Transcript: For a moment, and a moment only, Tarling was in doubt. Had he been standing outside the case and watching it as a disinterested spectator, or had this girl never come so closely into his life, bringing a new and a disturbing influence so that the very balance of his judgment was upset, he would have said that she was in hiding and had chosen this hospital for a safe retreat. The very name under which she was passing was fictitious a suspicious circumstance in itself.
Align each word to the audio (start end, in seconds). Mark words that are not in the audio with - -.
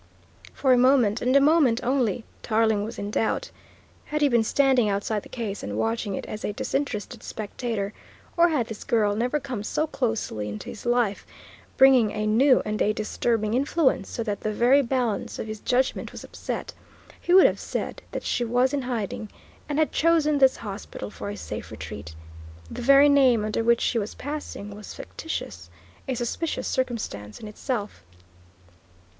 For 0.51 0.73
a 0.73 0.79
moment, 0.79 1.21
and 1.21 1.35
a 1.35 1.39
moment 1.39 1.79
only, 1.83 2.23
Tarling 2.41 2.83
was 2.83 2.97
in 2.97 3.11
doubt. 3.11 3.51
Had 4.05 4.21
he 4.21 4.29
been 4.29 4.43
standing 4.43 4.89
outside 4.89 5.21
the 5.21 5.29
case 5.29 5.61
and 5.61 5.77
watching 5.77 6.15
it 6.15 6.25
as 6.25 6.43
a 6.43 6.53
disinterested 6.53 7.21
spectator, 7.21 7.93
or 8.35 8.49
had 8.49 8.65
this 8.65 8.83
girl 8.83 9.15
never 9.15 9.39
come 9.39 9.61
so 9.61 9.85
closely 9.85 10.49
into 10.49 10.69
his 10.69 10.87
life, 10.87 11.27
bringing 11.77 12.09
a 12.13 12.25
new 12.25 12.63
and 12.65 12.81
a 12.81 12.93
disturbing 12.93 13.53
influence 13.53 14.09
so 14.09 14.23
that 14.23 14.41
the 14.41 14.51
very 14.51 14.81
balance 14.81 15.37
of 15.37 15.45
his 15.45 15.59
judgment 15.59 16.11
was 16.11 16.23
upset, 16.23 16.73
he 17.21 17.35
would 17.35 17.45
have 17.45 17.59
said 17.59 18.01
that 18.11 18.23
she 18.23 18.43
was 18.43 18.73
in 18.73 18.81
hiding 18.81 19.29
and 19.69 19.77
had 19.77 19.91
chosen 19.91 20.39
this 20.39 20.57
hospital 20.57 21.11
for 21.11 21.29
a 21.29 21.37
safe 21.37 21.69
retreat. 21.69 22.15
The 22.71 22.81
very 22.81 23.07
name 23.07 23.45
under 23.45 23.63
which 23.63 23.81
she 23.81 23.99
was 23.99 24.15
passing 24.15 24.71
was 24.71 24.95
fictitious 24.95 25.69
a 26.07 26.15
suspicious 26.15 26.67
circumstance 26.67 27.39
in 27.39 27.47
itself. 27.47 28.03